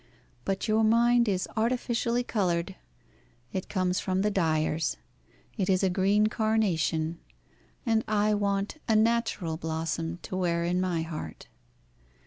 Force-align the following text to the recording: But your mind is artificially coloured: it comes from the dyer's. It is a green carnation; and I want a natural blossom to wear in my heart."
But 0.45 0.67
your 0.67 0.83
mind 0.83 1.29
is 1.29 1.47
artificially 1.55 2.23
coloured: 2.23 2.75
it 3.53 3.69
comes 3.69 3.99
from 3.99 4.23
the 4.23 4.31
dyer's. 4.31 4.97
It 5.59 5.69
is 5.69 5.83
a 5.83 5.91
green 5.91 6.25
carnation; 6.25 7.19
and 7.85 8.03
I 8.07 8.33
want 8.33 8.77
a 8.89 8.95
natural 8.95 9.57
blossom 9.57 10.17
to 10.23 10.35
wear 10.35 10.63
in 10.63 10.81
my 10.81 11.03
heart." 11.03 11.49